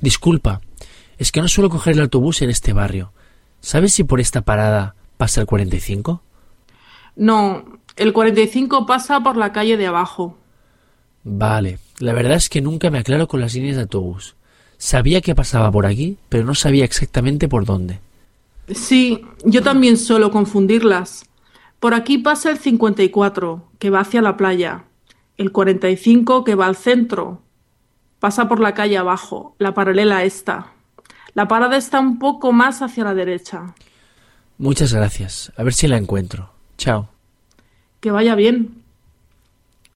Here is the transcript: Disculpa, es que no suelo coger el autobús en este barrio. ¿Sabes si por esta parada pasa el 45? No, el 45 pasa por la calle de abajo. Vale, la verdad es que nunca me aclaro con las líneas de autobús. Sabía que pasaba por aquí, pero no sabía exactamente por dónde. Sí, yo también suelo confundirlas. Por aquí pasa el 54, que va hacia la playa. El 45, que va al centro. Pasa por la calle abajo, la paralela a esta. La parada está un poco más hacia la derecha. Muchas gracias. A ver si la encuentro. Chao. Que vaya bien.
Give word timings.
Disculpa, 0.00 0.60
es 1.18 1.32
que 1.32 1.40
no 1.40 1.48
suelo 1.48 1.70
coger 1.70 1.94
el 1.94 2.02
autobús 2.02 2.42
en 2.42 2.50
este 2.50 2.72
barrio. 2.72 3.12
¿Sabes 3.60 3.92
si 3.92 4.04
por 4.04 4.20
esta 4.20 4.42
parada 4.42 4.94
pasa 5.16 5.40
el 5.40 5.46
45? 5.46 6.22
No, 7.16 7.64
el 7.96 8.12
45 8.12 8.86
pasa 8.86 9.20
por 9.20 9.36
la 9.36 9.52
calle 9.52 9.76
de 9.76 9.88
abajo. 9.88 10.38
Vale, 11.24 11.78
la 11.98 12.12
verdad 12.12 12.36
es 12.36 12.48
que 12.48 12.60
nunca 12.60 12.90
me 12.90 12.98
aclaro 12.98 13.26
con 13.26 13.40
las 13.40 13.54
líneas 13.54 13.76
de 13.76 13.82
autobús. 13.82 14.36
Sabía 14.78 15.20
que 15.20 15.34
pasaba 15.34 15.72
por 15.72 15.84
aquí, 15.86 16.16
pero 16.28 16.44
no 16.44 16.54
sabía 16.54 16.84
exactamente 16.84 17.48
por 17.48 17.64
dónde. 17.64 17.98
Sí, 18.72 19.24
yo 19.44 19.62
también 19.62 19.96
suelo 19.96 20.30
confundirlas. 20.30 21.26
Por 21.80 21.94
aquí 21.94 22.18
pasa 22.18 22.50
el 22.50 22.58
54, 22.58 23.64
que 23.78 23.90
va 23.90 24.00
hacia 24.00 24.22
la 24.22 24.36
playa. 24.36 24.84
El 25.36 25.50
45, 25.50 26.44
que 26.44 26.54
va 26.54 26.66
al 26.66 26.76
centro. 26.76 27.42
Pasa 28.20 28.48
por 28.48 28.60
la 28.60 28.74
calle 28.74 28.98
abajo, 28.98 29.54
la 29.58 29.74
paralela 29.74 30.18
a 30.18 30.24
esta. 30.24 30.72
La 31.34 31.46
parada 31.46 31.76
está 31.76 32.00
un 32.00 32.18
poco 32.18 32.52
más 32.52 32.82
hacia 32.82 33.04
la 33.04 33.14
derecha. 33.14 33.74
Muchas 34.58 34.92
gracias. 34.92 35.52
A 35.56 35.62
ver 35.62 35.72
si 35.72 35.86
la 35.86 35.96
encuentro. 35.96 36.50
Chao. 36.76 37.08
Que 38.00 38.10
vaya 38.10 38.34
bien. 38.34 38.77